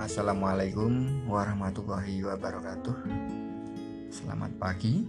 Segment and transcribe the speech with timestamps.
[0.00, 3.04] Assalamualaikum warahmatullahi wabarakatuh.
[4.08, 5.04] Selamat pagi.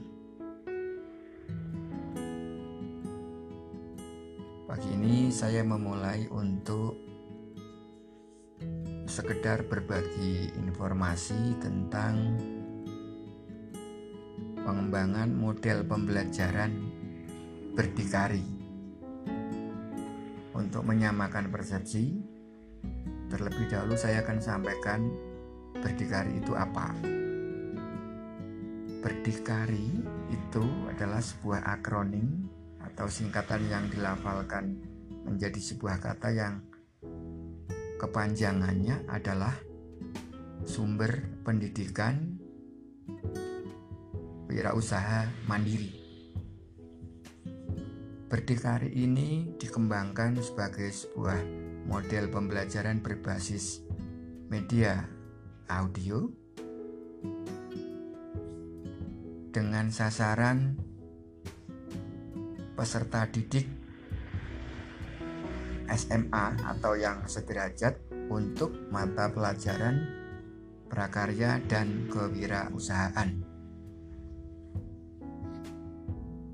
[4.67, 6.99] Pagi ini saya memulai untuk
[9.07, 12.35] sekedar berbagi informasi tentang
[14.59, 16.71] pengembangan model pembelajaran
[17.79, 18.43] berdikari
[20.51, 22.30] untuk menyamakan persepsi
[23.31, 25.07] terlebih dahulu saya akan sampaikan
[25.79, 26.91] berdikari itu apa
[29.01, 29.89] berdikari
[30.29, 32.45] itu adalah sebuah akronim
[32.83, 34.77] atau singkatan yang dilafalkan
[35.25, 36.61] menjadi sebuah kata yang
[37.97, 39.53] kepanjangannya adalah
[40.65, 42.37] sumber pendidikan
[44.49, 45.97] wirausaha mandiri.
[48.29, 53.81] Berdikari ini dikembangkan sebagai sebuah model pembelajaran berbasis
[54.51, 55.07] media
[55.71, 56.27] audio
[59.51, 60.75] dengan sasaran
[62.75, 63.67] peserta didik
[65.91, 67.99] SMA atau yang sederajat
[68.31, 70.07] untuk mata pelajaran
[70.87, 73.43] prakarya dan kewirausahaan.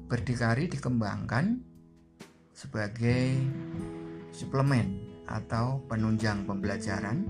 [0.09, 1.61] Berdikari dikembangkan
[2.53, 3.37] sebagai
[4.33, 7.27] suplemen atau penunjang pembelajaran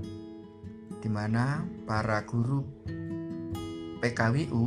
[1.02, 2.62] di mana para guru
[3.98, 4.64] PKWU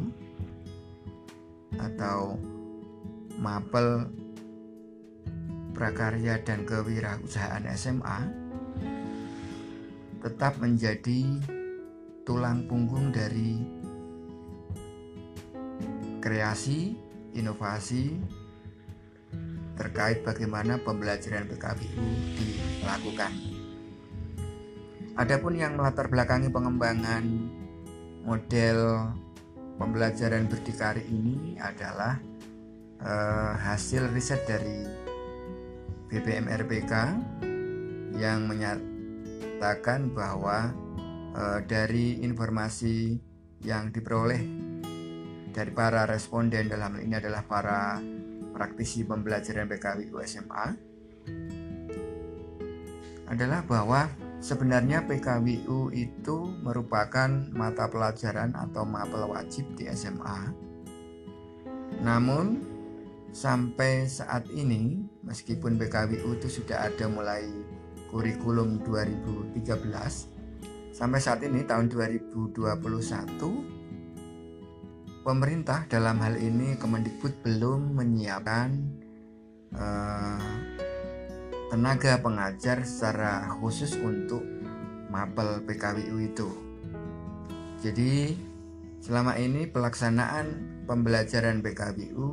[1.79, 2.35] atau
[3.39, 4.11] mapel
[5.73, 8.19] prakarya dan kewirausahaan SMA
[10.21, 11.41] tetap menjadi
[12.29, 13.57] tulang punggung dari
[16.21, 16.93] kreasi,
[17.33, 18.21] inovasi
[19.81, 22.05] terkait bagaimana pembelajaran PKBU
[22.81, 23.33] dilakukan.
[25.21, 27.25] Adapun yang melatar belakangi pengembangan
[28.25, 29.13] model
[29.77, 32.17] pembelajaran berdikari ini adalah
[33.01, 35.11] eh, hasil riset dari
[36.11, 36.93] BPM RPK
[38.19, 40.75] yang menyatakan bahwa
[41.31, 43.15] e, dari informasi
[43.63, 44.43] yang diperoleh
[45.55, 48.03] dari para responden dalam hal ini adalah para
[48.51, 50.67] praktisi pembelajaran PKWU SMA
[53.31, 54.11] adalah bahwa
[54.43, 56.37] sebenarnya PKWU itu
[56.67, 60.51] merupakan mata pelajaran atau mapel wajib di SMA.
[62.03, 62.67] Namun
[63.31, 67.47] sampai saat ini meskipun PKWU itu sudah ada mulai
[68.11, 69.55] kurikulum 2013
[70.91, 72.59] sampai saat ini tahun 2021
[75.23, 78.69] pemerintah dalam hal ini Kemendikbud belum menyiapkan
[79.79, 80.60] uh,
[81.71, 84.43] tenaga pengajar secara khusus untuk
[85.07, 86.51] mapel PKWU itu.
[87.79, 88.35] Jadi
[88.99, 90.47] selama ini pelaksanaan
[90.91, 92.29] pembelajaran PKWU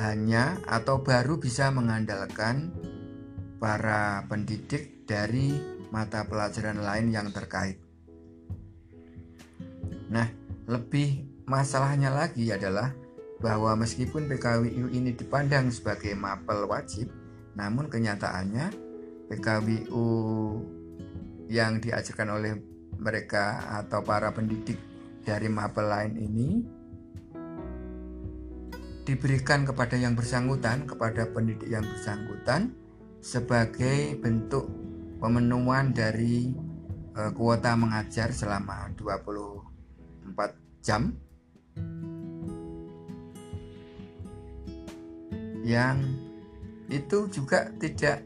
[0.00, 2.72] hanya atau baru bisa mengandalkan
[3.60, 5.56] para pendidik dari
[5.92, 7.80] mata pelajaran lain yang terkait.
[10.12, 10.28] Nah,
[10.68, 12.92] lebih masalahnya lagi adalah
[13.40, 17.12] bahwa meskipun PKWU ini dipandang sebagai mapel wajib,
[17.56, 18.72] namun kenyataannya
[19.28, 20.06] PKWU
[21.52, 22.52] yang diajarkan oleh
[22.96, 24.80] mereka atau para pendidik
[25.26, 26.48] dari mapel lain ini
[29.06, 32.74] diberikan kepada yang bersangkutan, kepada pendidik yang bersangkutan
[33.22, 34.66] sebagai bentuk
[35.22, 36.50] pemenuhan dari
[37.14, 41.14] e, kuota mengajar selama 24 jam
[45.66, 45.98] yang
[46.86, 48.22] itu juga tidak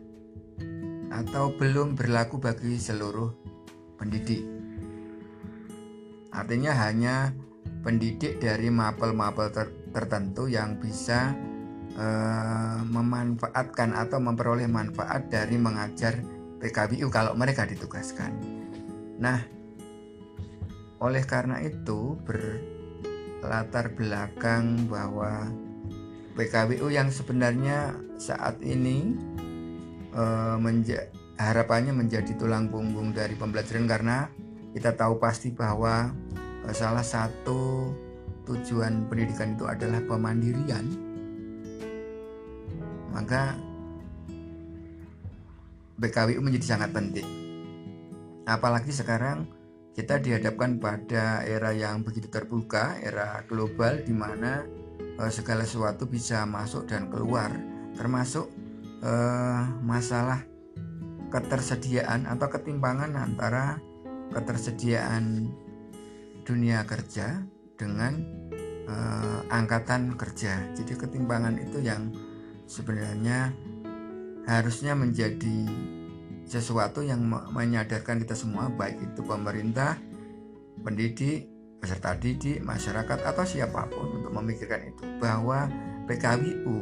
[1.08, 3.32] atau belum berlaku bagi seluruh
[3.96, 4.44] pendidik.
[6.36, 7.32] Artinya hanya
[7.80, 11.34] pendidik dari mapel-mapel ter tertentu yang bisa
[11.98, 16.20] uh, memanfaatkan atau memperoleh manfaat dari mengajar
[16.60, 18.36] PKBU kalau mereka ditugaskan.
[19.18, 19.40] Nah,
[21.00, 25.50] oleh karena itu berlatar belakang bahwa
[26.40, 29.12] PKBU yang sebenarnya saat ini
[30.16, 31.04] uh, menja
[31.36, 34.32] harapannya menjadi tulang punggung dari pembelajaran karena
[34.72, 36.08] kita tahu pasti bahwa
[36.64, 37.92] uh, salah satu
[38.48, 40.88] tujuan pendidikan itu adalah pemandirian,
[43.12, 43.52] maka
[46.00, 47.28] BKWU menjadi sangat penting.
[48.48, 49.44] Apalagi sekarang
[49.92, 54.79] kita dihadapkan pada era yang begitu terbuka, era global di mana
[55.28, 57.52] segala sesuatu bisa masuk dan keluar,
[57.92, 58.48] termasuk
[59.04, 60.40] uh, masalah
[61.28, 63.76] ketersediaan atau ketimpangan antara
[64.32, 65.52] ketersediaan
[66.48, 67.44] dunia kerja
[67.76, 68.16] dengan
[68.88, 70.72] uh, angkatan kerja.
[70.72, 72.10] Jadi ketimpangan itu yang
[72.64, 73.52] sebenarnya
[74.48, 75.68] harusnya menjadi
[76.50, 79.94] sesuatu yang menyadarkan kita semua baik itu pemerintah,
[80.82, 81.46] pendidik,
[81.78, 85.66] peserta didik, masyarakat atau siapa pun memikirkan itu bahwa
[86.06, 86.78] PKWU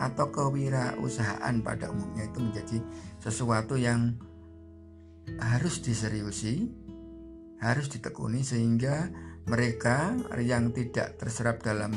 [0.00, 2.78] atau kewirausahaan pada umumnya itu menjadi
[3.20, 4.16] sesuatu yang
[5.36, 6.72] harus diseriusi,
[7.60, 9.12] harus ditekuni sehingga
[9.44, 11.92] mereka yang tidak terserap dalam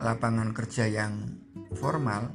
[0.00, 1.40] lapangan kerja yang
[1.76, 2.32] formal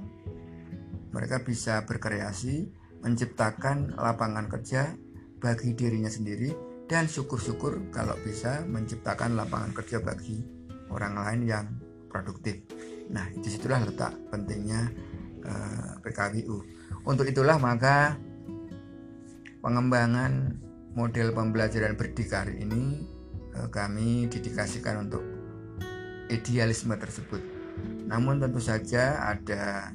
[1.16, 2.70] mereka bisa berkreasi
[3.02, 4.94] menciptakan lapangan kerja
[5.40, 6.52] bagi dirinya sendiri
[6.86, 10.55] dan syukur-syukur kalau bisa menciptakan lapangan kerja bagi
[10.92, 11.66] orang lain yang
[12.10, 12.64] produktif.
[13.12, 14.90] Nah, di situlah letak pentingnya
[15.46, 16.58] eh, PKWU.
[17.06, 18.18] Untuk itulah maka
[19.62, 20.58] pengembangan
[20.96, 23.06] model pembelajaran berdikari ini
[23.54, 25.24] eh, kami dedikasikan untuk
[26.30, 27.42] idealisme tersebut.
[28.10, 29.94] Namun tentu saja ada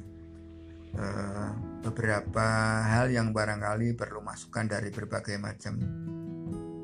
[0.91, 1.49] Eh,
[1.87, 2.47] beberapa
[2.83, 5.79] hal yang barangkali perlu masukan dari berbagai macam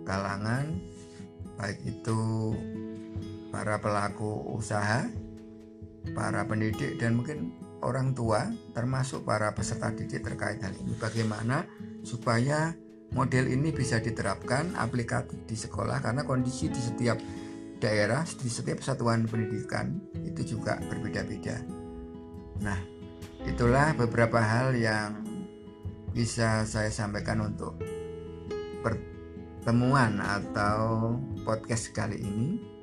[0.08, 0.80] kalangan
[1.60, 2.20] baik itu
[3.50, 5.08] para pelaku usaha,
[6.14, 11.68] para pendidik dan mungkin orang tua termasuk para peserta didik terkait hal ini bagaimana
[12.02, 12.74] supaya
[13.14, 17.20] model ini bisa diterapkan aplikatif di sekolah karena kondisi di setiap
[17.78, 21.62] daerah di setiap satuan pendidikan itu juga berbeda-beda.
[22.66, 22.80] Nah,
[23.46, 25.22] itulah beberapa hal yang
[26.10, 27.78] bisa saya sampaikan untuk
[28.82, 31.14] pertemuan atau
[31.46, 32.77] podcast kali ini.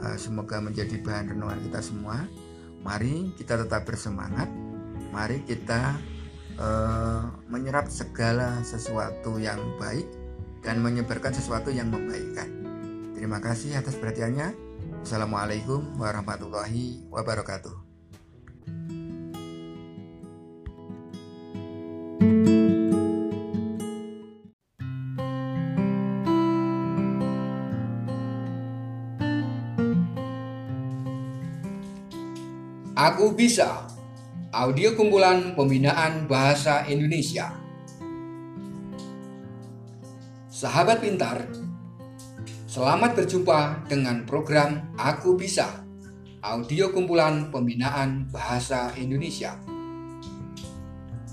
[0.00, 2.24] Eh, semoga menjadi bahan renungan kita semua.
[2.82, 4.50] Mari kita tetap bersemangat.
[5.12, 6.00] Mari kita
[6.56, 10.08] uh, menyerap segala sesuatu yang baik
[10.64, 12.48] dan menyebarkan sesuatu yang membaikkan.
[13.12, 14.56] Terima kasih atas perhatiannya.
[15.04, 17.91] Assalamualaikum warahmatullahi wabarakatuh.
[33.02, 33.82] Aku Bisa,
[34.54, 37.50] audio kumpulan pembinaan bahasa Indonesia.
[40.46, 41.50] Sahabat pintar,
[42.70, 45.82] selamat berjumpa dengan program Aku Bisa,
[46.46, 49.58] audio kumpulan pembinaan bahasa Indonesia.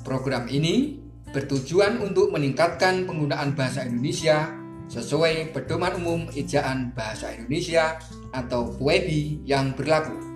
[0.01, 0.97] Program ini
[1.29, 4.49] bertujuan untuk meningkatkan penggunaan bahasa Indonesia
[4.89, 8.01] sesuai pedoman umum ejaan bahasa Indonesia
[8.33, 10.28] atau PUEBI yang berlaku.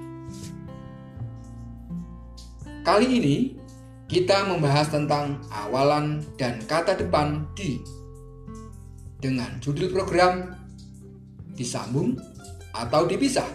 [2.84, 3.36] Kali ini
[4.12, 7.80] kita membahas tentang awalan dan kata depan di
[9.24, 10.52] dengan judul program
[11.56, 12.20] disambung
[12.76, 13.48] atau dipisah.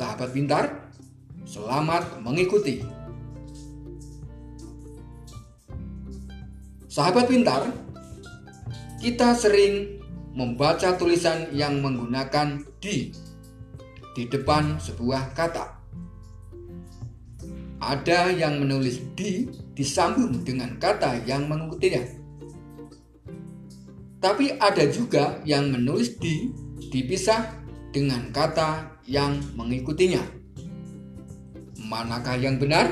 [0.00, 0.88] Sahabat pintar,
[1.44, 2.80] selamat mengikuti.
[6.88, 7.68] Sahabat pintar,
[8.96, 10.00] kita sering
[10.32, 13.12] membaca tulisan yang menggunakan di
[14.16, 15.77] di depan sebuah kata.
[17.78, 19.46] Ada yang menulis di
[19.78, 22.02] disambung dengan kata yang mengikutinya.
[24.18, 26.50] Tapi ada juga yang menulis di
[26.90, 27.54] dipisah
[27.94, 30.20] dengan kata yang mengikutinya.
[31.86, 32.90] Manakah yang benar?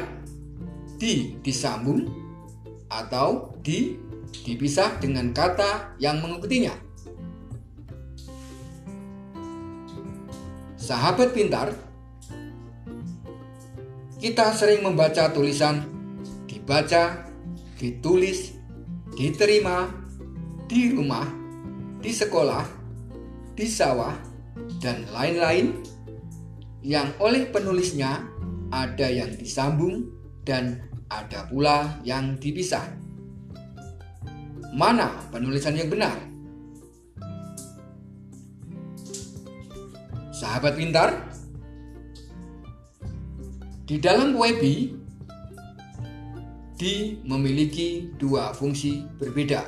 [0.97, 2.07] Di disambung
[2.87, 3.99] atau di
[4.47, 6.73] dipisah dengan kata yang mengikutinya.
[10.79, 11.75] Sahabat pintar,
[14.17, 15.85] kita sering membaca tulisan
[16.67, 17.31] dibaca,
[17.79, 18.57] ditulis,
[19.15, 19.87] diterima,
[20.67, 21.29] di rumah,
[22.03, 22.65] di sekolah,
[23.55, 24.17] di sawah,
[24.83, 25.79] dan lain-lain
[26.83, 28.27] yang oleh penulisnya
[28.75, 30.11] ada yang disambung
[30.43, 32.83] dan ada pula yang dipisah.
[34.75, 36.19] Mana penulisan yang benar?
[40.35, 41.31] Sahabat pintar,
[43.87, 44.99] di dalam WebI,
[46.75, 49.63] di memiliki dua fungsi berbeda.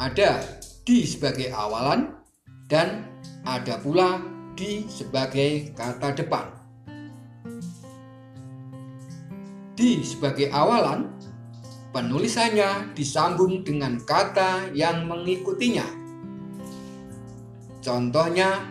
[0.00, 0.40] Ada
[0.88, 2.16] di sebagai awalan
[2.64, 3.04] dan
[3.44, 4.24] ada pula
[4.56, 6.48] di sebagai kata depan.
[9.76, 11.12] Di sebagai awalan,
[11.92, 15.84] penulisannya disambung dengan kata yang mengikutinya.
[17.84, 18.64] Contohnya,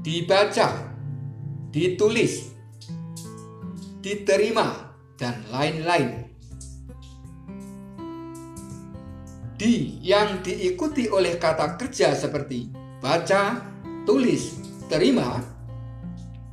[0.00, 0.93] dibaca
[1.74, 2.54] ditulis,
[3.98, 6.22] diterima, dan lain-lain.
[9.58, 12.70] Di yang diikuti oleh kata kerja seperti
[13.02, 13.58] baca,
[14.06, 15.42] tulis, terima,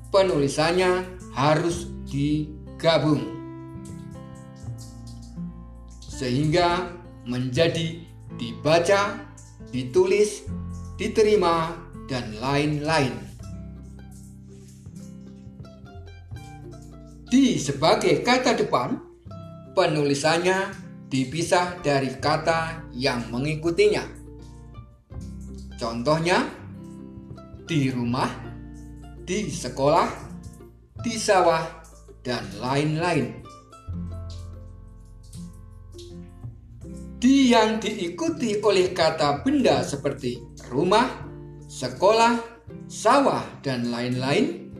[0.09, 1.05] penulisannya
[1.37, 3.21] harus digabung.
[6.01, 6.97] Sehingga
[7.29, 8.01] menjadi
[8.41, 9.21] dibaca,
[9.69, 10.49] ditulis,
[10.97, 11.77] diterima,
[12.09, 13.30] dan lain-lain.
[17.31, 18.99] Di sebagai kata depan,
[19.71, 20.67] penulisannya
[21.07, 24.03] dipisah dari kata yang mengikutinya.
[25.79, 26.43] Contohnya,
[27.63, 28.27] di rumah,
[29.23, 30.11] di sekolah,
[30.99, 31.63] di sawah,
[32.19, 33.39] dan lain-lain.
[37.15, 40.35] Di yang diikuti oleh kata benda seperti
[40.67, 41.07] rumah,
[41.71, 42.35] sekolah,
[42.91, 44.70] sawah, dan lain-lain,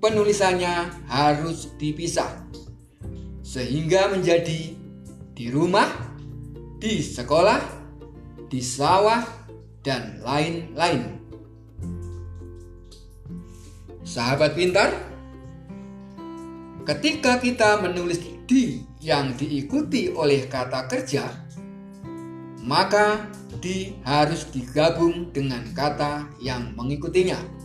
[0.00, 2.48] penulisannya harus dipisah
[3.44, 4.72] sehingga menjadi
[5.36, 5.88] di rumah,
[6.80, 7.60] di sekolah,
[8.48, 9.24] di sawah,
[9.80, 11.18] dan lain-lain.
[14.04, 14.90] Sahabat pintar,
[16.84, 21.24] ketika kita menulis di yang diikuti oleh kata kerja,
[22.62, 27.59] maka di harus digabung dengan kata yang mengikutinya.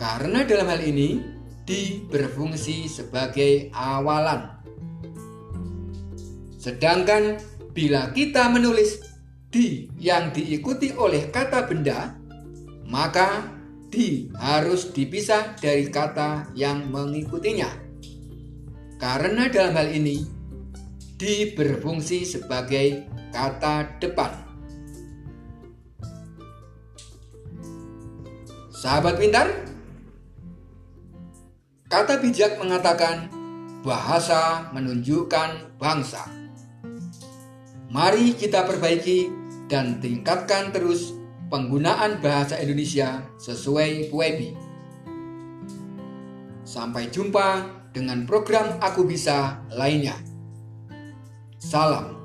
[0.00, 1.20] Karena dalam hal ini
[1.68, 4.48] di berfungsi sebagai awalan.
[6.56, 7.36] Sedangkan
[7.76, 8.96] bila kita menulis
[9.52, 12.16] di yang diikuti oleh kata benda,
[12.88, 13.44] maka
[13.92, 17.68] di harus dipisah dari kata yang mengikutinya.
[18.96, 20.24] Karena dalam hal ini
[21.20, 23.04] di berfungsi sebagai
[23.36, 24.32] kata depan.
[28.72, 29.69] Sahabat pintar,
[31.90, 33.26] kata bijak mengatakan
[33.82, 36.22] bahasa menunjukkan bangsa.
[37.90, 39.26] Mari kita perbaiki
[39.66, 41.10] dan tingkatkan terus
[41.50, 44.54] penggunaan bahasa Indonesia sesuai PUEBI.
[46.62, 50.14] Sampai jumpa dengan program Aku Bisa lainnya.
[51.58, 52.19] Salam.